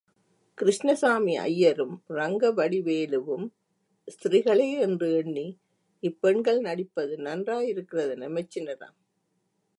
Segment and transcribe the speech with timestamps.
[0.57, 3.45] கிருஷ்ணசாமி ஐயரும், ரங்கவடிவேலுவும்
[4.07, 5.47] ஸ்திரீகளே என்று எண்ணி,
[6.03, 8.97] இப்பெண்கள் நடிப்பது நன்றாயிருக்கிறதென மெச்சினாராம்.